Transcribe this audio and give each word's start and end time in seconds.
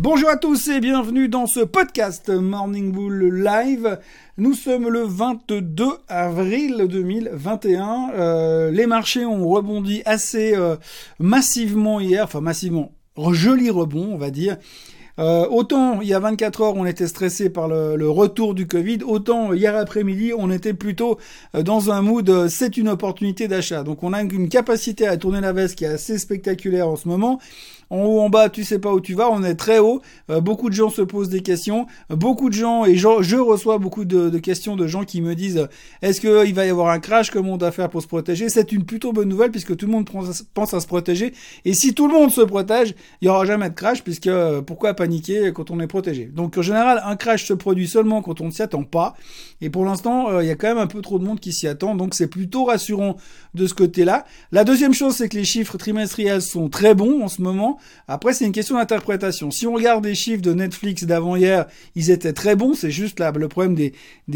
Bonjour 0.00 0.28
à 0.28 0.36
tous 0.36 0.68
et 0.68 0.78
bienvenue 0.78 1.28
dans 1.28 1.48
ce 1.48 1.58
podcast 1.58 2.30
Morning 2.30 2.92
Bull 2.92 3.42
Live. 3.42 3.98
Nous 4.36 4.54
sommes 4.54 4.88
le 4.88 5.02
22 5.02 5.86
avril 6.06 6.86
2021. 6.88 8.10
Euh, 8.14 8.70
les 8.70 8.86
marchés 8.86 9.26
ont 9.26 9.48
rebondi 9.48 10.02
assez 10.04 10.54
euh, 10.54 10.76
massivement 11.18 11.98
hier, 11.98 12.22
enfin 12.22 12.40
massivement, 12.40 12.92
joli 13.32 13.70
rebond 13.70 14.10
on 14.12 14.18
va 14.18 14.30
dire. 14.30 14.58
Euh, 15.18 15.48
autant 15.48 16.00
il 16.00 16.06
y 16.06 16.14
a 16.14 16.20
24 16.20 16.60
heures 16.60 16.76
on 16.76 16.86
était 16.86 17.08
stressé 17.08 17.50
par 17.50 17.66
le, 17.66 17.96
le, 17.96 18.08
retour 18.08 18.54
du 18.54 18.68
Covid, 18.68 18.98
autant 19.04 19.52
hier 19.52 19.74
après-midi 19.74 20.30
on 20.38 20.48
était 20.48 20.74
plutôt 20.74 21.18
euh, 21.56 21.64
dans 21.64 21.90
un 21.90 22.02
mood 22.02 22.46
c'est 22.48 22.76
une 22.76 22.88
opportunité 22.88 23.48
d'achat. 23.48 23.82
Donc 23.82 24.04
on 24.04 24.12
a 24.12 24.22
une 24.22 24.48
capacité 24.48 25.08
à 25.08 25.16
tourner 25.16 25.40
la 25.40 25.52
veste 25.52 25.74
qui 25.74 25.84
est 25.84 25.88
assez 25.88 26.18
spectaculaire 26.18 26.86
en 26.86 26.94
ce 26.94 27.08
moment 27.08 27.40
en 27.90 28.02
haut, 28.02 28.20
en 28.20 28.28
bas, 28.28 28.48
tu 28.48 28.64
sais 28.64 28.78
pas 28.78 28.92
où 28.92 29.00
tu 29.00 29.14
vas, 29.14 29.30
on 29.30 29.42
est 29.42 29.54
très 29.54 29.78
haut, 29.78 30.02
euh, 30.30 30.40
beaucoup 30.40 30.68
de 30.68 30.74
gens 30.74 30.90
se 30.90 31.02
posent 31.02 31.28
des 31.28 31.40
questions, 31.40 31.86
beaucoup 32.10 32.50
de 32.50 32.54
gens, 32.54 32.84
et 32.84 32.96
je, 32.96 33.36
reçois 33.36 33.78
beaucoup 33.78 34.04
de, 34.04 34.38
questions 34.38 34.76
de 34.76 34.86
gens 34.86 35.04
qui 35.04 35.20
me 35.20 35.34
disent, 35.34 35.68
est-ce 36.02 36.20
qu'il 36.20 36.54
va 36.54 36.66
y 36.66 36.70
avoir 36.70 36.88
un 36.88 37.00
crash, 37.00 37.30
comment 37.30 37.54
on 37.54 37.56
doit 37.56 37.72
faire 37.72 37.88
pour 37.88 38.02
se 38.02 38.06
protéger? 38.06 38.48
C'est 38.48 38.72
une 38.72 38.84
plutôt 38.84 39.12
bonne 39.12 39.28
nouvelle 39.28 39.50
puisque 39.50 39.76
tout 39.76 39.86
le 39.86 39.92
monde 39.92 40.08
pense 40.54 40.74
à 40.74 40.80
se 40.80 40.86
protéger, 40.86 41.32
et 41.64 41.74
si 41.74 41.94
tout 41.94 42.08
le 42.08 42.14
monde 42.14 42.30
se 42.30 42.42
protège, 42.42 42.94
il 43.20 43.26
y 43.26 43.28
aura 43.28 43.44
jamais 43.44 43.70
de 43.70 43.74
crash, 43.74 44.02
puisque 44.02 44.26
euh, 44.26 44.60
pourquoi 44.62 44.94
paniquer 44.94 45.52
quand 45.54 45.70
on 45.70 45.80
est 45.80 45.86
protégé? 45.86 46.26
Donc 46.26 46.58
en 46.58 46.62
général, 46.62 47.02
un 47.04 47.16
crash 47.16 47.46
se 47.46 47.54
produit 47.54 47.88
seulement 47.88 48.22
quand 48.22 48.40
on 48.40 48.46
ne 48.46 48.50
s'y 48.50 48.62
attend 48.62 48.84
pas, 48.84 49.14
et 49.60 49.70
pour 49.70 49.84
l'instant, 49.84 50.30
euh, 50.30 50.42
il 50.42 50.46
y 50.46 50.50
a 50.50 50.56
quand 50.56 50.68
même 50.68 50.78
un 50.78 50.86
peu 50.86 51.00
trop 51.00 51.18
de 51.18 51.24
monde 51.24 51.40
qui 51.40 51.52
s'y 51.52 51.66
attend, 51.66 51.94
donc 51.94 52.14
c'est 52.14 52.28
plutôt 52.28 52.64
rassurant 52.64 53.16
de 53.54 53.66
ce 53.66 53.74
côté-là. 53.74 54.24
La 54.52 54.64
deuxième 54.64 54.94
chose, 54.94 55.16
c'est 55.16 55.28
que 55.28 55.36
les 55.36 55.44
chiffres 55.44 55.78
trimestriels 55.78 56.42
sont 56.42 56.68
très 56.68 56.94
bons 56.94 57.22
en 57.22 57.28
ce 57.28 57.42
moment, 57.42 57.77
après, 58.06 58.32
c'est 58.32 58.44
une 58.44 58.52
question 58.52 58.76
d'interprétation. 58.76 59.50
Si 59.50 59.66
on 59.66 59.74
regarde 59.74 60.04
les 60.04 60.14
chiffres 60.14 60.42
de 60.42 60.52
Netflix 60.52 61.04
d'avant-hier, 61.04 61.66
ils 61.94 62.10
étaient 62.10 62.32
très 62.32 62.56
bons. 62.56 62.74
C'est 62.74 62.90
juste 62.90 63.20
là 63.20 63.32
le 63.32 63.48
problème 63.48 63.74
des, 63.74 63.92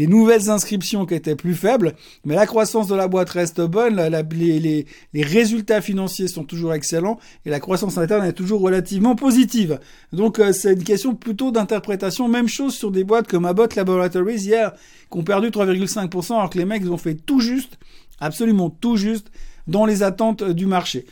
nouvelles 0.07 0.49
inscriptions 0.49 1.05
qui 1.05 1.15
étaient 1.15 1.35
plus 1.35 1.55
faibles. 1.55 1.93
Mais 2.25 2.35
la 2.35 2.45
croissance 2.45 2.87
de 2.87 2.95
la 2.95 3.07
boîte 3.07 3.29
reste 3.29 3.61
bonne. 3.61 4.01
Les, 4.33 5.23
résultats 5.23 5.81
financiers 5.81 6.27
sont 6.27 6.43
toujours 6.43 6.73
excellents. 6.73 7.19
Et 7.45 7.49
la 7.49 7.59
croissance 7.59 7.97
interne 7.97 8.25
est 8.25 8.33
toujours 8.33 8.61
relativement 8.61 9.15
positive. 9.15 9.79
Donc, 10.11 10.39
euh, 10.39 10.53
c'est 10.53 10.73
une 10.73 10.83
question 10.83 11.15
plutôt 11.15 11.51
d'interprétation. 11.51 12.27
Même 12.27 12.47
chose 12.47 12.73
sur 12.73 12.91
des 12.91 13.03
boîtes 13.03 13.27
comme 13.27 13.45
Abbott 13.45 13.75
Laboratories 13.75 14.41
hier, 14.41 14.73
qui 15.11 15.17
ont 15.17 15.23
perdu 15.23 15.49
3,5%, 15.49 16.33
alors 16.33 16.49
que 16.49 16.57
les 16.57 16.65
mecs, 16.65 16.83
ont 16.89 16.97
fait 16.97 17.15
tout 17.15 17.39
juste, 17.39 17.77
absolument 18.19 18.69
tout 18.69 18.97
juste, 18.97 19.31
dans 19.67 19.85
les 19.85 20.03
attentes 20.03 20.43
du 20.43 20.65
marché. 20.65 21.05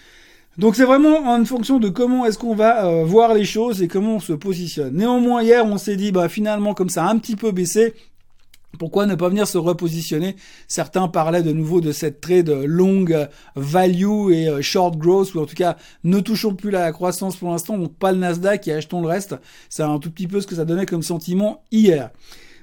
Donc 0.58 0.76
c'est 0.76 0.84
vraiment 0.84 1.30
en 1.30 1.46
fonction 1.46 1.80
de 1.80 1.88
comment 1.88 2.26
est-ce 2.26 2.38
qu'on 2.38 2.56
va 2.56 2.86
euh, 2.86 3.06
voir 3.06 3.34
les 3.34 3.46
choses 3.46 3.82
et 3.82 3.88
comment 3.88 4.16
on 4.16 4.20
se 4.20 4.34
positionne. 4.34 4.96
Néanmoins 4.96 5.42
hier 5.42 5.66
on 5.66 5.78
s'est 5.78 5.96
dit 5.96 6.12
bah 6.12 6.28
finalement 6.28 6.74
comme 6.74 6.90
ça 6.90 7.06
a 7.06 7.10
un 7.10 7.18
petit 7.18 7.38
peu 7.38 7.52
baissé, 7.52 7.94
pourquoi 8.78 9.06
ne 9.06 9.16
pas 9.16 9.30
venir 9.30 9.48
se 9.48 9.58
repositionner? 9.58 10.36
Certains 10.68 11.08
parlaient 11.08 11.44
de 11.44 11.52
nouveau 11.52 11.82
de 11.82 11.92
cette 11.92 12.20
trade 12.20 12.50
longue 12.50 13.30
value 13.56 14.32
et 14.32 14.48
euh, 14.48 14.62
short 14.62 14.98
growth, 14.98 15.36
ou 15.36 15.40
en 15.40 15.46
tout 15.46 15.56
cas 15.56 15.78
ne 16.04 16.20
touchons 16.20 16.56
plus 16.56 16.72
la 16.72 16.92
croissance 16.92 17.36
pour 17.36 17.50
l'instant, 17.50 17.78
donc 17.78 17.96
pas 17.96 18.12
le 18.12 18.18
Nasdaq 18.18 18.68
et 18.68 18.74
achetons 18.74 19.02
le 19.02 19.08
reste. 19.08 19.36
C'est 19.70 19.84
un 19.84 20.00
tout 20.00 20.12
petit 20.12 20.28
peu 20.28 20.42
ce 20.42 20.48
que 20.48 20.56
ça 20.56 20.66
donnait 20.66 20.86
comme 20.86 21.04
sentiment 21.04 21.64
hier. 21.72 22.12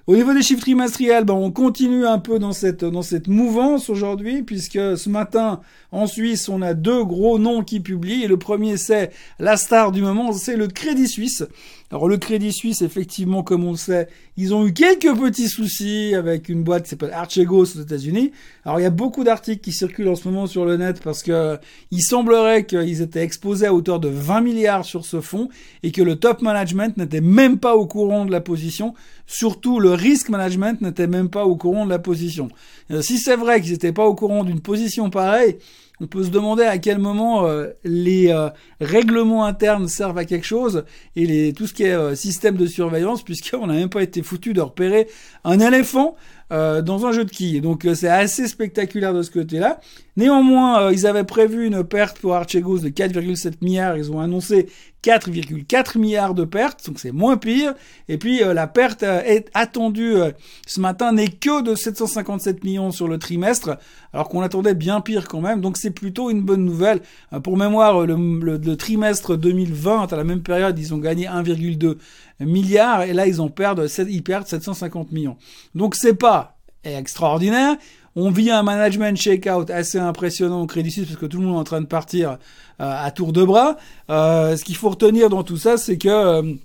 Au 0.09 0.17
niveau 0.17 0.33
des 0.33 0.41
chiffres 0.41 0.63
trimestriels, 0.63 1.25
ben, 1.27 1.35
on 1.35 1.51
continue 1.51 2.07
un 2.07 2.19
peu 2.19 2.39
dans 2.39 2.53
cette, 2.53 2.83
dans 2.83 3.03
cette 3.03 3.29
mouvance 3.29 3.91
aujourd'hui, 3.91 4.43
puisque 4.43 4.97
ce 4.97 5.11
matin, 5.11 5.61
en 5.93 6.07
Suisse, 6.07 6.49
on 6.49 6.63
a 6.63 6.73
deux 6.73 7.05
gros 7.05 7.39
noms 7.39 7.63
qui 7.63 7.81
publient. 7.81 8.27
Le 8.27 8.39
premier, 8.39 8.79
c'est 8.79 9.11
la 9.39 9.59
star 9.59 9.93
du 9.93 10.01
moment, 10.01 10.33
c'est 10.33 10.57
le 10.57 10.67
Crédit 10.67 11.09
Suisse. 11.09 11.45
Alors 11.91 12.07
le 12.07 12.19
Crédit 12.19 12.53
Suisse, 12.53 12.83
effectivement, 12.83 13.43
comme 13.43 13.65
on 13.65 13.71
le 13.71 13.79
sait, 13.79 14.09
ils 14.37 14.53
ont 14.53 14.67
eu 14.67 14.75
quelques 14.75 15.15
petits 15.19 15.49
soucis 15.49 16.15
avec 16.15 16.51
une 16.51 16.63
boîte 16.63 16.83
qui 16.85 16.91
s'appelle 16.91 17.13
Archegos 17.13 17.63
aux 17.63 17.81
États-Unis. 17.81 18.33
Alors 18.67 18.79
il 18.79 18.83
y 18.83 18.87
a 18.87 18.91
beaucoup 18.91 19.25
d'articles 19.25 19.63
qui 19.63 19.73
circulent 19.73 20.09
en 20.09 20.15
ce 20.15 20.29
moment 20.29 20.47
sur 20.47 20.67
le 20.67 20.77
net 20.77 21.01
parce 21.03 21.23
que 21.23 21.57
il 21.91 22.03
semblerait 22.03 22.67
qu'ils 22.67 23.01
étaient 23.01 23.23
exposés 23.23 23.67
à 23.67 23.73
hauteur 23.73 24.01
de 24.01 24.09
20 24.09 24.43
milliards 24.43 24.85
sur 24.85 25.07
ce 25.07 25.23
fonds 25.23 25.49
et 25.83 25.91
que 25.91 26.03
le 26.03 26.17
top 26.17 26.43
management 26.43 26.95
n'était 26.99 27.23
même 27.23 27.59
pas 27.59 27.75
au 27.75 27.87
courant 27.87 28.27
de 28.27 28.33
la 28.33 28.43
position. 28.43 28.93
Surtout 29.27 29.81
le 29.81 29.95
risk 29.99 30.29
management 30.29 30.81
n'était 30.81 31.07
même 31.07 31.29
pas 31.29 31.45
au 31.45 31.57
courant 31.57 31.85
de 31.85 31.91
la 31.91 31.99
position. 31.99 32.49
Euh, 32.91 33.03
si 33.03 33.19
c'est 33.19 33.37
vrai 33.37 33.61
qu'ils 33.61 33.73
n'étaient 33.73 33.93
pas 33.93 34.07
au 34.07 34.15
courant 34.15 34.45
d'une 34.45 34.61
position 34.61 35.11
pareille, 35.11 35.59
on 36.01 36.07
peut 36.07 36.23
se 36.23 36.31
demander 36.31 36.63
à 36.63 36.79
quel 36.79 36.99
moment 36.99 37.47
euh, 37.47 37.69
les 37.85 38.29
euh, 38.29 38.51
règlements 38.81 39.45
internes 39.45 39.89
servent 39.89 40.19
à 40.19 40.25
quelque 40.25 40.47
chose 40.47 40.85
et 41.17 41.53
tout 41.53 41.67
ce 41.67 41.75
qui 41.75 41.83
est 41.83 42.15
système 42.15 42.57
de 42.57 42.67
surveillance, 42.67 43.23
puisqu'on 43.25 43.67
n'a 43.67 43.75
même 43.75 43.91
pas 43.91 44.03
été 44.03 44.23
foutu 44.23 44.53
de 44.53 44.61
repérer 44.61 45.09
un 45.45 45.59
éléphant 45.59 46.17
dans 46.51 47.07
un 47.07 47.13
jeu 47.13 47.25
de 47.25 47.31
quilles. 47.31 47.61
Donc 47.61 47.87
c'est 47.95 48.09
assez 48.09 48.49
spectaculaire 48.49 49.13
de 49.13 49.23
ce 49.23 49.31
côté-là. 49.31 49.81
Néanmoins, 50.17 50.91
ils 50.91 51.07
avaient 51.07 51.25
prévu 51.25 51.67
une 51.67 51.85
perte 51.85 52.19
pour 52.19 52.35
Archegos 52.35 52.79
de 52.79 52.89
4,7 52.89 53.55
milliards. 53.61 53.97
Ils 53.97 54.11
ont 54.11 54.21
annoncé 54.21 54.69
4,4 55.05 55.99
milliards 55.99 56.35
de 56.35 56.45
pertes, 56.45 56.87
donc 56.87 56.99
c'est 56.99 57.13
moins 57.13 57.37
pire. 57.37 57.75
Et 58.09 58.19
puis 58.19 58.43
euh, 58.43 58.53
la 58.53 58.67
perte 58.67 59.05
euh, 59.05 59.23
est 59.25 59.49
attendue 59.55 60.17
euh, 60.17 60.33
ce 60.67 60.81
matin 60.81 61.13
n'est 61.13 61.29
que 61.29 61.63
de 61.63 61.75
757 61.75 62.65
millions 62.65 62.91
sur 62.91 63.07
le 63.07 63.19
trimestre, 63.19 63.79
alors 64.13 64.29
qu'on 64.29 64.43
attendait 64.43 64.75
bien 64.75 65.01
pire 65.01 65.29
quand 65.29 65.41
même. 65.41 65.61
Donc 65.61 65.77
c'est 65.77 65.93
plutôt 65.93 66.31
une 66.31 66.43
bonne 66.43 66.65
nouvelle. 66.65 67.01
pour 67.45 67.57
mémoire, 67.57 68.07
le, 68.07 68.17
le, 68.17 68.77
trimestre 68.77 69.37
2020, 69.37 70.13
à 70.13 70.17
la 70.17 70.25
même 70.25 70.43
période, 70.43 70.79
ils 70.79 70.93
ont 70.95 70.99
gagné 70.99 71.27
1,2 71.27 71.97
milliard 72.41 73.03
et 73.03 73.13
là 73.13 73.27
ils 73.27 73.41
en 73.41 73.49
perdent, 73.49 73.87
ils 74.09 74.23
perdent 74.23 74.47
750 74.47 75.13
millions. 75.13 75.37
Donc 75.75 75.95
c'est 75.95 76.15
pas 76.15 76.57
extraordinaire, 76.85 77.77
on 78.17 78.31
vit 78.31 78.51
un 78.51 78.63
management 78.63 79.17
shakeout 79.17 79.71
assez 79.71 79.99
impressionnant 79.99 80.63
au 80.63 80.67
Crédit 80.67 80.91
Suisse 80.91 81.07
parce 81.07 81.21
que 81.21 81.27
tout 81.27 81.41
le 81.41 81.47
monde 81.47 81.57
est 81.57 81.61
en 81.61 81.65
train 81.65 81.81
de 81.81 81.87
partir 81.87 82.31
euh, 82.31 82.37
à 82.79 83.11
tour 83.11 83.33
de 83.33 83.45
bras. 83.45 83.77
Euh, 84.11 84.57
ce 84.57 84.65
qu'il 84.65 84.77
faut 84.77 84.91
retenir 84.91 85.29
dans 85.29 85.45
tout 85.45 85.57
ça, 85.57 85.77
c'est 85.77 85.99
que 85.99 86.57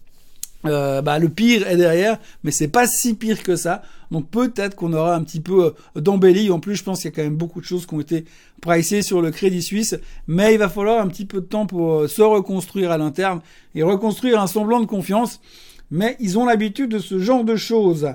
euh, 0.66 1.01
bah, 1.01 1.19
le 1.19 1.29
pire 1.29 1.68
est 1.68 1.78
derrière, 1.78 2.19
mais 2.44 2.51
c'est 2.51 2.68
pas 2.68 2.88
si 2.88 3.13
pire 3.13 3.44
que 3.44 3.56
ça. 3.56 3.84
Donc 4.12 4.29
peut-être 4.29 4.75
qu'on 4.75 4.94
aura 4.94 5.16
un 5.16 5.24
petit 5.24 5.40
peu 5.40 5.74
d'embellie. 5.96 6.51
En 6.51 6.59
plus, 6.59 6.75
je 6.75 6.84
pense 6.84 7.01
qu'il 7.01 7.09
y 7.09 7.13
a 7.13 7.16
quand 7.16 7.24
même 7.24 7.35
beaucoup 7.35 7.62
de 7.62 7.66
choses 7.66 7.85
qui 7.85 7.94
ont 7.94 8.00
été 8.00 8.25
pricées 8.62 9.02
sur 9.02 9.22
le 9.22 9.31
Crédit 9.31 9.62
Suisse, 9.62 9.96
mais 10.28 10.53
il 10.53 10.59
va 10.59 10.69
falloir 10.69 11.02
un 11.02 11.07
petit 11.07 11.25
peu 11.25 11.41
de 11.41 11.46
temps 11.46 11.66
pour 11.66 12.07
se 12.07 12.22
reconstruire 12.22 12.91
à 12.91 12.97
l'interne 12.97 13.41
et 13.75 13.84
reconstruire 13.84 14.40
un 14.40 14.47
semblant 14.47 14.79
de 14.79 14.85
confiance. 14.85 15.41
Mais 15.91 16.16
ils 16.19 16.38
ont 16.38 16.46
l'habitude 16.46 16.90
de 16.90 17.00
ce 17.00 17.19
genre 17.19 17.44
de 17.44 17.56
choses. 17.56 18.13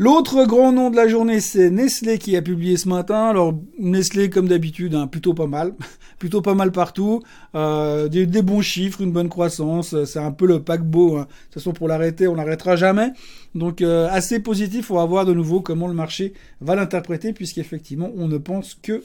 L'autre 0.00 0.46
grand 0.46 0.72
nom 0.72 0.88
de 0.88 0.96
la 0.96 1.08
journée, 1.08 1.40
c'est 1.40 1.68
Nestlé 1.68 2.16
qui 2.16 2.34
a 2.34 2.40
publié 2.40 2.78
ce 2.78 2.88
matin. 2.88 3.26
Alors 3.26 3.52
Nestlé, 3.78 4.30
comme 4.30 4.48
d'habitude, 4.48 4.94
hein, 4.94 5.06
plutôt 5.06 5.34
pas 5.34 5.46
mal, 5.46 5.74
plutôt 6.18 6.40
pas 6.40 6.54
mal 6.54 6.72
partout. 6.72 7.22
Euh, 7.54 8.08
des, 8.08 8.24
bons 8.40 8.62
chiffres, 8.62 9.02
une 9.02 9.12
bonne 9.12 9.28
croissance. 9.28 9.94
C'est 10.06 10.18
un 10.18 10.32
peu 10.32 10.46
le 10.46 10.62
paquebot. 10.62 11.18
Hein. 11.18 11.20
De 11.20 11.26
toute 11.26 11.52
façon, 11.52 11.74
pour 11.74 11.86
l'arrêter, 11.86 12.28
on 12.28 12.36
n'arrêtera 12.36 12.76
jamais. 12.76 13.12
Donc 13.54 13.82
euh, 13.82 14.08
assez 14.10 14.40
positif. 14.40 14.90
On 14.90 14.94
va 14.94 15.04
voir 15.04 15.26
de 15.26 15.34
nouveau 15.34 15.60
comment 15.60 15.86
le 15.86 15.92
marché 15.92 16.32
va 16.62 16.76
l'interpréter, 16.76 17.34
puisqu'effectivement, 17.34 18.10
on 18.16 18.26
ne 18.26 18.38
pense 18.38 18.78
que 18.82 19.04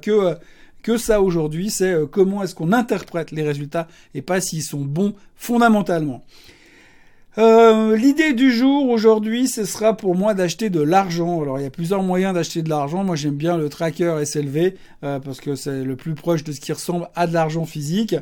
que 0.00 0.10
euh, 0.12 0.34
que 0.84 0.98
ça 0.98 1.20
aujourd'hui. 1.20 1.68
C'est 1.68 1.96
comment 2.12 2.44
est-ce 2.44 2.54
qu'on 2.54 2.72
interprète 2.72 3.32
les 3.32 3.42
résultats 3.42 3.88
et 4.14 4.22
pas 4.22 4.40
s'ils 4.40 4.62
sont 4.62 4.84
bons 4.84 5.14
fondamentalement. 5.34 6.24
Euh, 7.88 7.96
l'idée 7.96 8.34
du 8.34 8.52
jour 8.52 8.90
aujourd'hui, 8.90 9.48
ce 9.48 9.64
sera 9.64 9.96
pour 9.96 10.14
moi 10.14 10.34
d'acheter 10.34 10.68
de 10.68 10.80
l'argent. 10.80 11.40
Alors 11.40 11.58
il 11.58 11.62
y 11.62 11.66
a 11.66 11.70
plusieurs 11.70 12.02
moyens 12.02 12.34
d'acheter 12.34 12.60
de 12.62 12.68
l'argent. 12.68 13.02
Moi 13.02 13.16
j'aime 13.16 13.36
bien 13.36 13.56
le 13.56 13.68
tracker 13.68 14.24
SLV 14.24 14.74
euh, 15.04 15.18
parce 15.20 15.40
que 15.40 15.54
c'est 15.54 15.84
le 15.84 15.96
plus 15.96 16.14
proche 16.14 16.44
de 16.44 16.52
ce 16.52 16.60
qui 16.60 16.72
ressemble 16.72 17.08
à 17.14 17.26
de 17.26 17.32
l'argent 17.32 17.64
physique. 17.64 18.14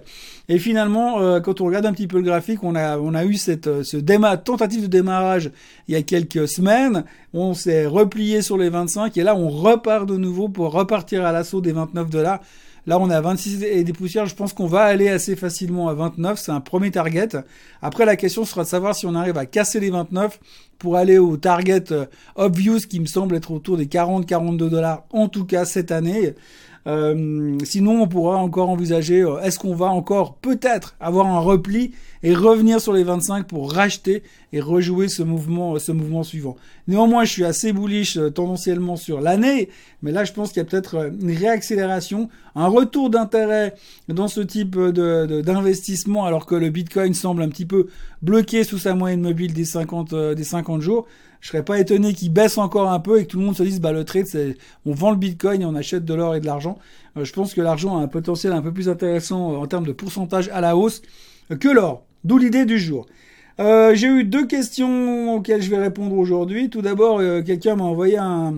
Et 0.48 0.58
finalement, 0.58 1.20
euh, 1.20 1.40
quand 1.40 1.60
on 1.60 1.66
regarde 1.66 1.86
un 1.86 1.92
petit 1.92 2.06
peu 2.06 2.18
le 2.18 2.22
graphique, 2.22 2.62
on 2.62 2.74
a 2.76 3.24
eu 3.24 3.34
cette 3.34 3.82
ce 3.82 3.96
tentative 4.36 4.82
de 4.82 4.86
démarrage 4.86 5.50
il 5.88 5.94
y 5.94 5.96
a 5.96 6.02
quelques 6.02 6.46
semaines. 6.46 7.04
On 7.32 7.54
s'est 7.54 7.86
replié 7.86 8.42
sur 8.42 8.58
les 8.58 8.68
25 8.68 9.16
et 9.16 9.22
là 9.22 9.34
on 9.34 9.48
repart 9.48 10.06
de 10.06 10.16
nouveau 10.16 10.48
pour 10.48 10.72
repartir 10.72 11.24
à 11.24 11.32
l'assaut 11.32 11.60
des 11.60 11.72
29 11.72 12.08
dollars. 12.08 12.40
Là, 12.86 12.98
on 13.00 13.10
est 13.10 13.14
à 13.14 13.20
26 13.20 13.64
et 13.64 13.82
des 13.82 13.92
poussières. 13.92 14.26
Je 14.26 14.34
pense 14.34 14.52
qu'on 14.52 14.66
va 14.66 14.82
aller 14.82 15.08
assez 15.08 15.34
facilement 15.34 15.88
à 15.88 15.94
29. 15.94 16.38
C'est 16.38 16.52
un 16.52 16.60
premier 16.60 16.90
target. 16.90 17.28
Après, 17.82 18.04
la 18.04 18.16
question 18.16 18.44
sera 18.44 18.62
de 18.62 18.68
savoir 18.68 18.94
si 18.94 19.06
on 19.06 19.14
arrive 19.14 19.38
à 19.38 19.46
casser 19.46 19.80
les 19.80 19.90
29 19.90 20.38
pour 20.78 20.96
aller 20.96 21.18
au 21.18 21.36
target 21.36 21.90
euh, 21.90 22.06
obvious 22.36 22.80
qui 22.88 23.00
me 23.00 23.06
semble 23.06 23.34
être 23.34 23.50
autour 23.50 23.76
des 23.76 23.86
40-42 23.86 24.56
dollars, 24.68 25.04
en 25.10 25.28
tout 25.28 25.44
cas 25.44 25.64
cette 25.64 25.90
année. 25.90 26.34
Euh, 26.86 27.58
sinon, 27.64 28.02
on 28.02 28.06
pourra 28.06 28.36
encore 28.36 28.70
envisager, 28.70 29.22
euh, 29.22 29.40
est-ce 29.40 29.58
qu'on 29.58 29.74
va 29.74 29.86
encore 29.86 30.36
peut-être 30.36 30.94
avoir 31.00 31.26
un 31.26 31.40
repli 31.40 31.92
et 32.22 32.32
revenir 32.32 32.80
sur 32.80 32.92
les 32.92 33.02
25 33.02 33.46
pour 33.46 33.72
racheter 33.72 34.22
et 34.52 34.60
rejouer 34.60 35.08
ce 35.08 35.24
mouvement, 35.24 35.78
ce 35.80 35.90
mouvement 35.90 36.22
suivant. 36.22 36.56
Néanmoins, 36.86 37.24
je 37.24 37.32
suis 37.32 37.44
assez 37.44 37.72
bullish 37.72 38.16
euh, 38.16 38.30
tendanciellement 38.30 38.94
sur 38.94 39.20
l'année, 39.20 39.68
mais 40.02 40.12
là, 40.12 40.22
je 40.22 40.32
pense 40.32 40.52
qu'il 40.52 40.58
y 40.58 40.66
a 40.66 40.68
peut-être 40.68 41.10
une 41.20 41.32
réaccélération, 41.32 42.28
un 42.54 42.68
retour 42.68 43.10
d'intérêt 43.10 43.74
dans 44.08 44.28
ce 44.28 44.40
type 44.40 44.78
de, 44.78 45.42
d'investissement, 45.42 46.24
alors 46.24 46.46
que 46.46 46.54
le 46.54 46.70
Bitcoin 46.70 47.14
semble 47.14 47.42
un 47.42 47.48
petit 47.48 47.66
peu 47.66 47.88
bloqué 48.22 48.62
sous 48.62 48.78
sa 48.78 48.94
moyenne 48.94 49.22
mobile 49.22 49.52
des 49.52 49.64
50, 49.64 50.14
des 50.14 50.44
50 50.44 50.80
jours 50.82 51.06
je 51.40 51.48
serais 51.48 51.64
pas 51.64 51.78
étonné 51.78 52.12
qu'il 52.12 52.32
baisse 52.32 52.58
encore 52.58 52.90
un 52.90 53.00
peu 53.00 53.20
et 53.20 53.24
que 53.24 53.30
tout 53.30 53.38
le 53.38 53.44
monde 53.44 53.56
se 53.56 53.62
dise 53.62 53.80
bah 53.80 53.92
le 53.92 54.04
trade 54.04 54.26
c'est 54.26 54.56
on 54.84 54.92
vend 54.92 55.10
le 55.10 55.16
bitcoin 55.16 55.62
et 55.62 55.64
on 55.64 55.74
achète 55.74 56.04
de 56.04 56.14
l'or 56.14 56.34
et 56.34 56.40
de 56.40 56.46
l'argent. 56.46 56.78
Euh, 57.16 57.24
je 57.24 57.32
pense 57.32 57.54
que 57.54 57.60
l'argent 57.60 57.98
a 57.98 58.02
un 58.02 58.08
potentiel 58.08 58.52
un 58.52 58.62
peu 58.62 58.72
plus 58.72 58.88
intéressant 58.88 59.52
euh, 59.52 59.56
en 59.56 59.66
termes 59.66 59.86
de 59.86 59.92
pourcentage 59.92 60.48
à 60.52 60.60
la 60.60 60.76
hausse 60.76 61.02
que 61.60 61.68
l'or. 61.68 62.04
D'où 62.24 62.38
l'idée 62.38 62.64
du 62.64 62.78
jour. 62.78 63.06
Euh, 63.60 63.94
j'ai 63.94 64.08
eu 64.08 64.24
deux 64.24 64.46
questions 64.46 65.34
auxquelles 65.34 65.62
je 65.62 65.70
vais 65.70 65.78
répondre 65.78 66.16
aujourd'hui. 66.16 66.68
Tout 66.68 66.82
d'abord, 66.82 67.20
quelqu'un 67.44 67.76
m'a 67.76 67.84
envoyé 67.84 68.18
un, 68.18 68.54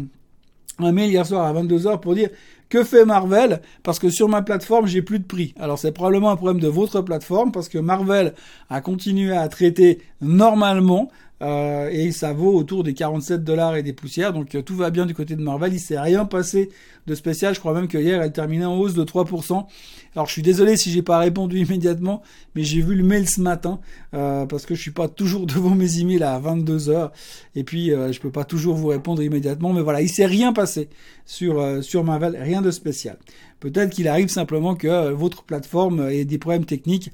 un 0.78 0.92
mail 0.92 1.10
hier 1.10 1.26
soir 1.26 1.44
à 1.44 1.52
22h 1.52 2.00
pour 2.00 2.14
dire 2.14 2.30
que 2.68 2.84
fait 2.84 3.04
Marvel? 3.04 3.60
Parce 3.82 3.98
que 3.98 4.10
sur 4.10 4.28
ma 4.28 4.42
plateforme, 4.42 4.86
j'ai 4.86 5.02
plus 5.02 5.18
de 5.18 5.24
prix. 5.24 5.54
Alors 5.58 5.78
c'est 5.78 5.92
probablement 5.92 6.30
un 6.30 6.36
problème 6.36 6.60
de 6.60 6.68
votre 6.68 7.00
plateforme 7.00 7.52
parce 7.52 7.68
que 7.68 7.78
Marvel 7.78 8.34
a 8.70 8.80
continué 8.80 9.36
à 9.36 9.48
traiter 9.48 10.00
normalement. 10.20 11.10
Euh, 11.40 11.88
et 11.90 12.10
ça 12.10 12.32
vaut 12.32 12.52
autour 12.52 12.82
des 12.82 12.94
47 12.94 13.44
dollars 13.44 13.76
et 13.76 13.82
des 13.82 13.92
poussières. 13.92 14.32
Donc 14.32 14.54
euh, 14.54 14.62
tout 14.62 14.74
va 14.74 14.90
bien 14.90 15.06
du 15.06 15.14
côté 15.14 15.36
de 15.36 15.42
Marvel. 15.42 15.72
Il 15.72 15.80
s'est 15.80 15.98
rien 15.98 16.24
passé 16.24 16.70
de 17.06 17.14
spécial. 17.14 17.54
Je 17.54 17.60
crois 17.60 17.74
même 17.74 17.88
que 17.88 17.98
hier 17.98 18.20
elle 18.20 18.32
terminait 18.32 18.64
en 18.64 18.76
hausse 18.76 18.94
de 18.94 19.04
3%. 19.04 19.66
Alors 20.14 20.26
je 20.26 20.32
suis 20.32 20.42
désolé 20.42 20.76
si 20.76 20.90
j'ai 20.90 21.02
pas 21.02 21.18
répondu 21.18 21.58
immédiatement, 21.64 22.22
mais 22.54 22.64
j'ai 22.64 22.80
vu 22.80 22.94
le 22.94 23.04
mail 23.04 23.28
ce 23.28 23.40
matin 23.40 23.80
euh, 24.14 24.46
parce 24.46 24.66
que 24.66 24.74
je 24.74 24.80
suis 24.80 24.90
pas 24.90 25.08
toujours 25.08 25.46
devant 25.46 25.74
mes 25.74 26.00
emails 26.00 26.22
à 26.22 26.38
22 26.38 26.88
heures 26.88 27.12
et 27.54 27.62
puis 27.62 27.90
je 27.90 28.20
peux 28.20 28.30
pas 28.30 28.44
toujours 28.44 28.74
vous 28.74 28.88
répondre 28.88 29.22
immédiatement. 29.22 29.72
Mais 29.72 29.82
voilà, 29.82 30.02
il 30.02 30.08
s'est 30.08 30.26
rien 30.26 30.52
passé 30.52 30.88
sur 31.24 31.82
sur 31.82 32.04
Marvel, 32.04 32.36
rien 32.40 32.62
de 32.62 32.70
spécial. 32.70 33.18
Peut-être 33.60 33.90
qu'il 33.90 34.08
arrive 34.08 34.28
simplement 34.28 34.74
que 34.74 35.10
votre 35.10 35.44
plateforme 35.44 36.08
ait 36.08 36.24
des 36.24 36.38
problèmes 36.38 36.64
techniques 36.64 37.10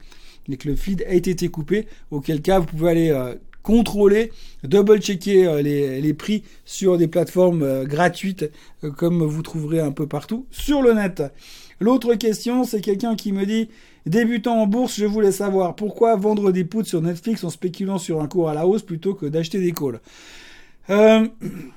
et 0.48 0.56
que 0.58 0.68
le 0.68 0.76
feed 0.76 1.02
ait 1.06 1.16
été 1.16 1.48
coupé, 1.48 1.86
auquel 2.10 2.42
cas 2.42 2.58
vous 2.58 2.66
pouvez 2.66 2.90
aller 2.90 3.34
contrôler, 3.64 4.30
double-checker 4.62 5.48
euh, 5.48 5.62
les, 5.62 6.14
prix 6.14 6.44
sur 6.64 6.96
des 6.96 7.08
plateformes 7.08 7.64
euh, 7.64 7.84
gratuites 7.84 8.48
euh, 8.84 8.92
comme 8.92 9.24
vous 9.24 9.42
trouverez 9.42 9.80
un 9.80 9.90
peu 9.90 10.06
partout 10.06 10.46
sur 10.52 10.82
le 10.82 10.92
net. 10.92 11.24
L'autre 11.80 12.14
question, 12.14 12.62
c'est 12.62 12.80
quelqu'un 12.80 13.16
qui 13.16 13.32
me 13.32 13.44
dit 13.44 13.68
Débutant 14.06 14.60
en 14.60 14.66
bourse, 14.66 14.96
je 14.96 15.06
voulais 15.06 15.32
savoir 15.32 15.74
pourquoi 15.74 16.14
vendre 16.14 16.52
des 16.52 16.64
poutres 16.64 16.88
sur 16.88 17.00
Netflix 17.00 17.42
en 17.42 17.50
spéculant 17.50 17.98
sur 17.98 18.20
un 18.20 18.28
cours 18.28 18.50
à 18.50 18.54
la 18.54 18.66
hausse 18.66 18.82
plutôt 18.82 19.14
que 19.14 19.26
d'acheter 19.26 19.58
des 19.58 19.72
calls. 19.72 20.00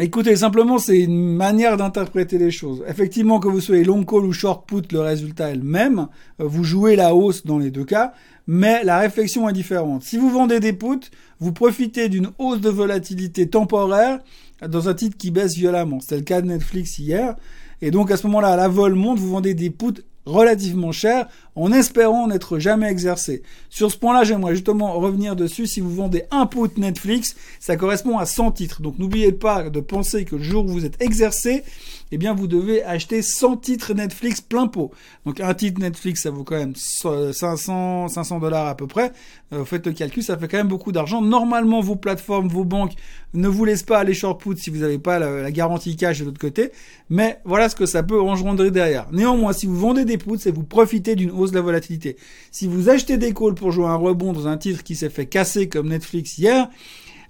Écoutez, 0.00 0.36
simplement, 0.36 0.78
c'est 0.78 1.00
une 1.00 1.34
manière 1.34 1.76
d'interpréter 1.76 2.38
les 2.38 2.52
choses. 2.52 2.84
Effectivement, 2.86 3.40
que 3.40 3.48
vous 3.48 3.60
soyez 3.60 3.82
long 3.82 4.04
call 4.04 4.24
ou 4.24 4.32
short 4.32 4.64
put, 4.68 4.82
le 4.92 5.00
résultat 5.00 5.50
est 5.50 5.56
le 5.56 5.64
même. 5.64 6.06
Vous 6.38 6.62
jouez 6.62 6.94
la 6.94 7.14
hausse 7.14 7.44
dans 7.44 7.58
les 7.58 7.70
deux 7.70 7.84
cas 7.84 8.12
mais 8.48 8.82
la 8.82 8.98
réflexion 8.98 9.46
est 9.48 9.52
différente. 9.52 10.02
Si 10.02 10.16
vous 10.16 10.30
vendez 10.30 10.58
des 10.58 10.72
puts, 10.72 11.10
vous 11.38 11.52
profitez 11.52 12.08
d'une 12.08 12.30
hausse 12.38 12.62
de 12.62 12.70
volatilité 12.70 13.46
temporaire 13.46 14.20
dans 14.66 14.88
un 14.88 14.94
titre 14.94 15.18
qui 15.18 15.30
baisse 15.30 15.54
violemment. 15.54 16.00
C'était 16.00 16.16
le 16.16 16.22
cas 16.22 16.40
de 16.40 16.46
Netflix 16.46 16.98
hier. 16.98 17.36
Et 17.82 17.90
donc 17.90 18.10
à 18.10 18.16
ce 18.16 18.26
moment-là, 18.26 18.56
la 18.56 18.68
vol 18.68 18.94
monte, 18.94 19.18
vous 19.18 19.28
vendez 19.28 19.52
des 19.52 19.68
puts 19.68 20.02
relativement 20.28 20.92
cher 20.92 21.26
en 21.54 21.72
espérant 21.72 22.28
n'être 22.28 22.58
jamais 22.58 22.88
exercé. 22.88 23.42
Sur 23.70 23.90
ce 23.90 23.96
point-là, 23.96 24.24
j'aimerais 24.24 24.54
justement 24.54 24.92
revenir 24.92 25.34
dessus. 25.34 25.66
Si 25.66 25.80
vous 25.80 25.92
vendez 25.92 26.24
un 26.30 26.46
put 26.46 26.70
Netflix, 26.76 27.34
ça 27.58 27.76
correspond 27.76 28.18
à 28.18 28.26
100 28.26 28.52
titres. 28.52 28.82
Donc 28.82 28.98
n'oubliez 28.98 29.32
pas 29.32 29.70
de 29.70 29.80
penser 29.80 30.24
que 30.24 30.36
le 30.36 30.42
jour 30.42 30.64
où 30.64 30.68
vous 30.68 30.84
êtes 30.84 31.00
exercé, 31.02 31.64
eh 32.12 32.18
bien 32.18 32.34
vous 32.34 32.46
devez 32.46 32.82
acheter 32.82 33.22
100 33.22 33.58
titres 33.58 33.94
Netflix 33.94 34.40
plein 34.40 34.66
pot. 34.66 34.90
Donc 35.26 35.40
un 35.40 35.54
titre 35.54 35.80
Netflix, 35.80 36.22
ça 36.22 36.30
vaut 36.30 36.44
quand 36.44 36.56
même 36.56 36.74
500 36.74 38.08
500 38.08 38.38
dollars 38.38 38.66
à 38.66 38.76
peu 38.76 38.86
près. 38.86 39.12
Euh, 39.52 39.58
vous 39.58 39.64
faites 39.64 39.86
le 39.86 39.92
calcul, 39.92 40.22
ça 40.22 40.36
fait 40.36 40.48
quand 40.48 40.58
même 40.58 40.68
beaucoup 40.68 40.92
d'argent. 40.92 41.20
Normalement, 41.20 41.80
vos 41.80 41.96
plateformes, 41.96 42.48
vos 42.48 42.64
banques 42.64 42.94
ne 43.34 43.48
vous 43.48 43.64
laissent 43.64 43.82
pas 43.82 43.98
aller 43.98 44.14
short 44.14 44.40
put 44.40 44.56
si 44.56 44.70
vous 44.70 44.78
n'avez 44.78 44.98
pas 44.98 45.18
la, 45.18 45.50
garantie 45.50 45.96
cash 45.96 46.20
de 46.20 46.24
l'autre 46.24 46.40
côté. 46.40 46.70
Mais 47.10 47.40
voilà 47.44 47.68
ce 47.68 47.76
que 47.76 47.86
ça 47.86 48.02
peut 48.02 48.20
engendrer 48.20 48.70
derrière. 48.70 49.06
Néanmoins, 49.12 49.52
si 49.52 49.66
vous 49.66 49.76
vendez 49.76 50.04
des 50.04 50.18
puts, 50.18 50.38
c'est 50.38 50.50
vous 50.50 50.64
profitez 50.64 51.14
d'une 51.14 51.30
hausse 51.30 51.50
de 51.50 51.56
la 51.56 51.62
volatilité. 51.62 52.16
Si 52.50 52.66
vous 52.66 52.88
achetez 52.88 53.16
des 53.16 53.34
calls 53.34 53.54
pour 53.54 53.72
jouer 53.72 53.86
un 53.86 53.96
rebond 53.96 54.32
dans 54.32 54.48
un 54.48 54.56
titre 54.56 54.82
qui 54.82 54.96
s'est 54.96 55.10
fait 55.10 55.26
casser 55.26 55.68
comme 55.68 55.88
Netflix 55.88 56.38
hier, 56.38 56.68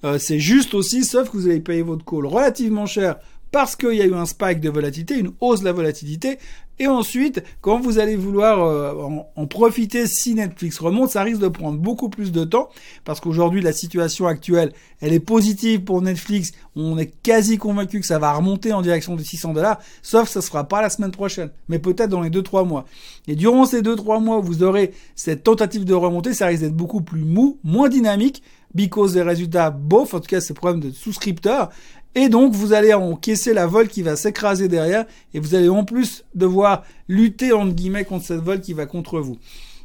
euh, 0.04 0.18
c'est 0.18 0.38
juste 0.38 0.74
aussi, 0.74 1.04
sauf 1.04 1.28
que 1.30 1.36
vous 1.36 1.46
avez 1.46 1.60
payé 1.60 1.82
votre 1.82 2.04
call 2.04 2.26
relativement 2.26 2.86
cher 2.86 3.16
parce 3.50 3.76
qu'il 3.76 3.94
y 3.94 4.02
a 4.02 4.06
eu 4.06 4.14
un 4.14 4.26
spike 4.26 4.60
de 4.60 4.70
volatilité, 4.70 5.18
une 5.18 5.32
hausse 5.40 5.60
de 5.60 5.64
la 5.64 5.72
volatilité. 5.72 6.38
Et 6.80 6.86
ensuite, 6.86 7.42
quand 7.60 7.80
vous 7.80 7.98
allez 7.98 8.14
vouloir 8.14 8.62
euh, 8.62 8.94
en, 9.34 9.46
profiter 9.46 10.06
si 10.06 10.34
Netflix 10.34 10.78
remonte, 10.78 11.10
ça 11.10 11.24
risque 11.24 11.40
de 11.40 11.48
prendre 11.48 11.76
beaucoup 11.76 12.08
plus 12.08 12.30
de 12.30 12.44
temps 12.44 12.68
parce 13.04 13.18
qu'aujourd'hui 13.18 13.60
la 13.60 13.72
situation 13.72 14.28
actuelle, 14.28 14.72
elle 15.00 15.12
est 15.12 15.20
positive 15.20 15.82
pour 15.82 16.02
Netflix. 16.02 16.52
On 16.76 16.96
est 16.96 17.12
quasi 17.22 17.58
convaincu 17.58 17.98
que 17.98 18.06
ça 18.06 18.20
va 18.20 18.32
remonter 18.32 18.72
en 18.72 18.82
direction 18.82 19.16
des 19.16 19.24
600 19.24 19.54
dollars, 19.54 19.80
sauf 20.02 20.24
que 20.24 20.30
ça 20.30 20.40
sera 20.40 20.64
pas 20.64 20.80
la 20.80 20.90
semaine 20.90 21.10
prochaine, 21.10 21.50
mais 21.68 21.80
peut-être 21.80 22.10
dans 22.10 22.20
les 22.20 22.30
2-3 22.30 22.66
mois. 22.66 22.84
Et 23.26 23.34
durant 23.34 23.66
ces 23.66 23.82
2-3 23.82 24.22
mois, 24.22 24.38
vous 24.38 24.62
aurez 24.62 24.92
cette 25.16 25.42
tentative 25.42 25.84
de 25.84 25.94
remontée, 25.94 26.32
ça 26.32 26.46
risque 26.46 26.62
d'être 26.62 26.76
beaucoup 26.76 27.00
plus 27.00 27.24
mou, 27.24 27.58
moins 27.64 27.88
dynamique, 27.88 28.42
because 28.74 29.14
des 29.14 29.22
résultats 29.22 29.70
bof, 29.70 30.14
en 30.14 30.20
tout 30.20 30.26
cas 30.26 30.40
c'est 30.40 30.54
problème 30.54 30.80
de 30.80 30.90
souscripteurs, 30.90 31.70
et 32.14 32.28
donc, 32.28 32.52
vous 32.52 32.72
allez 32.72 32.94
encaisser 32.94 33.52
la 33.52 33.66
vol 33.66 33.88
qui 33.88 34.02
va 34.02 34.16
s'écraser 34.16 34.68
derrière, 34.68 35.04
et 35.34 35.40
vous 35.40 35.54
allez 35.54 35.68
en 35.68 35.84
plus 35.84 36.24
devoir 36.34 36.84
lutter, 37.06 37.52
entre 37.52 37.74
guillemets, 37.74 38.04
contre 38.04 38.24
cette 38.24 38.40
vol 38.40 38.60
qui 38.60 38.72
va 38.72 38.86
contre 38.86 39.20
vous. 39.20 39.38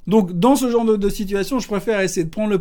Donc, 0.07 0.37
dans 0.37 0.55
ce 0.55 0.69
genre 0.69 0.85
de, 0.85 1.09
situation, 1.09 1.59
je 1.59 1.67
préfère 1.67 2.01
essayer 2.01 2.25
de 2.25 2.29
prendre 2.29 2.51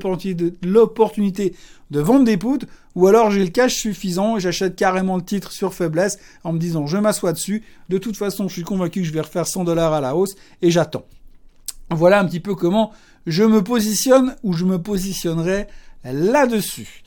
l'opportunité 0.63 1.55
de 1.91 2.01
vendre 2.01 2.25
des 2.25 2.37
poutres, 2.37 2.67
ou 2.95 3.07
alors 3.07 3.31
j'ai 3.31 3.43
le 3.43 3.51
cash 3.51 3.75
suffisant 3.75 4.37
et 4.37 4.41
j'achète 4.41 4.77
carrément 4.77 5.17
le 5.17 5.25
titre 5.25 5.53
sur 5.53 5.75
faiblesse 5.75 6.19
en 6.45 6.53
me 6.53 6.59
disant 6.59 6.87
je 6.87 6.97
m'assois 6.97 7.33
dessus. 7.33 7.63
De 7.89 7.99
toute 7.99 8.17
façon, 8.17 8.49
je 8.49 8.55
suis 8.55 8.63
convaincu 8.63 9.01
que 9.01 9.07
je 9.07 9.13
vais 9.13 9.21
refaire 9.21 9.47
100 9.47 9.65
dollars 9.65 9.93
à 9.93 10.01
la 10.01 10.17
hausse 10.17 10.35
et 10.63 10.71
j'attends. 10.71 11.05
Voilà 11.91 12.21
un 12.21 12.25
petit 12.25 12.41
peu 12.41 12.55
comment 12.55 12.93
je 13.27 13.45
me 13.45 13.63
positionne 13.63 14.37
ou 14.43 14.53
je 14.53 14.65
me 14.65 14.81
positionnerai 14.81 15.67
là-dessus. 16.05 17.03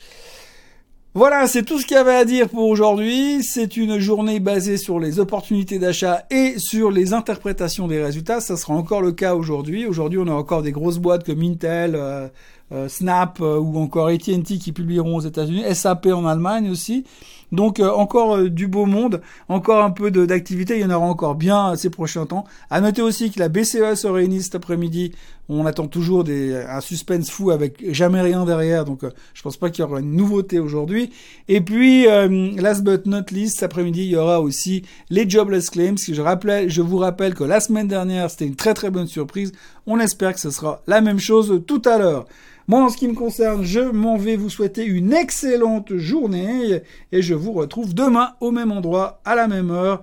Voilà, 1.16 1.46
c'est 1.46 1.62
tout 1.62 1.78
ce 1.78 1.86
qu'il 1.86 1.96
y 1.96 1.98
avait 1.98 2.14
à 2.14 2.26
dire 2.26 2.50
pour 2.50 2.68
aujourd'hui. 2.68 3.42
C'est 3.42 3.78
une 3.78 3.98
journée 3.98 4.38
basée 4.38 4.76
sur 4.76 5.00
les 5.00 5.18
opportunités 5.18 5.78
d'achat 5.78 6.26
et 6.30 6.58
sur 6.58 6.90
les 6.90 7.14
interprétations 7.14 7.88
des 7.88 8.02
résultats. 8.02 8.42
Ça 8.42 8.58
sera 8.58 8.74
encore 8.74 9.00
le 9.00 9.12
cas 9.12 9.34
aujourd'hui. 9.34 9.86
Aujourd'hui, 9.86 10.18
on 10.18 10.26
a 10.26 10.34
encore 10.34 10.60
des 10.60 10.72
grosses 10.72 10.98
boîtes 10.98 11.24
comme 11.24 11.40
Intel, 11.40 11.94
euh, 11.94 12.28
euh, 12.72 12.88
Snap 12.88 13.38
euh, 13.40 13.58
ou 13.58 13.78
encore 13.78 14.08
AT&T 14.08 14.42
qui 14.42 14.72
publieront 14.72 15.16
aux 15.16 15.20
États-Unis, 15.20 15.62
SAP 15.74 16.06
en 16.06 16.26
Allemagne 16.26 16.70
aussi. 16.70 17.04
Donc 17.52 17.78
encore 17.78 18.42
du 18.50 18.66
beau 18.66 18.86
monde, 18.86 19.20
encore 19.48 19.84
un 19.84 19.92
peu 19.92 20.10
d'activité, 20.10 20.74
il 20.74 20.80
y 20.80 20.84
en 20.84 20.90
aura 20.90 21.06
encore 21.06 21.36
bien 21.36 21.76
ces 21.76 21.90
prochains 21.90 22.26
temps. 22.26 22.42
À 22.70 22.80
noter 22.80 23.02
aussi 23.02 23.30
que 23.30 23.38
la 23.38 23.48
BCE 23.48 23.94
se 23.94 24.08
réunit 24.08 24.42
cet 24.42 24.56
après-midi 24.56 25.12
on 25.48 25.64
attend 25.66 25.86
toujours 25.86 26.24
des, 26.24 26.56
un 26.56 26.80
suspense 26.80 27.30
fou 27.30 27.50
avec 27.50 27.92
jamais 27.92 28.20
rien 28.20 28.44
derrière, 28.44 28.84
donc 28.84 29.04
euh, 29.04 29.10
je 29.34 29.42
pense 29.42 29.56
pas 29.56 29.70
qu'il 29.70 29.84
y 29.84 29.86
aura 29.86 30.00
une 30.00 30.12
nouveauté 30.12 30.58
aujourd'hui. 30.58 31.10
Et 31.48 31.60
puis, 31.60 32.08
euh, 32.08 32.50
last 32.56 32.82
but 32.82 33.06
not 33.06 33.26
least, 33.30 33.54
cet 33.54 33.64
après-midi, 33.64 34.02
il 34.02 34.10
y 34.10 34.16
aura 34.16 34.40
aussi 34.40 34.82
les 35.08 35.28
jobless 35.28 35.70
claims. 35.70 35.96
Je, 35.96 36.20
rappelais, 36.20 36.68
je 36.68 36.82
vous 36.82 36.98
rappelle 36.98 37.34
que 37.34 37.44
la 37.44 37.60
semaine 37.60 37.86
dernière, 37.86 38.30
c'était 38.30 38.46
une 38.46 38.56
très 38.56 38.74
très 38.74 38.90
bonne 38.90 39.06
surprise. 39.06 39.52
On 39.86 40.00
espère 40.00 40.34
que 40.34 40.40
ce 40.40 40.50
sera 40.50 40.82
la 40.86 41.00
même 41.00 41.20
chose 41.20 41.62
tout 41.66 41.82
à 41.84 41.98
l'heure. 41.98 42.26
Moi, 42.68 42.82
en 42.82 42.88
ce 42.88 42.96
qui 42.96 43.06
me 43.06 43.14
concerne, 43.14 43.64
je 43.64 43.80
m'en 43.80 44.16
vais 44.16 44.36
vous 44.36 44.50
souhaiter 44.50 44.84
une 44.84 45.12
excellente 45.12 45.96
journée 45.96 46.82
et 47.12 47.22
je 47.22 47.34
vous 47.34 47.52
retrouve 47.52 47.94
demain 47.94 48.34
au 48.40 48.50
même 48.50 48.72
endroit, 48.72 49.20
à 49.24 49.36
la 49.36 49.46
même 49.46 49.70
heure. 49.70 50.02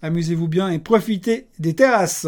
Amusez-vous 0.00 0.48
bien 0.48 0.70
et 0.70 0.78
profitez 0.78 1.48
des 1.58 1.74
terrasses. 1.74 2.26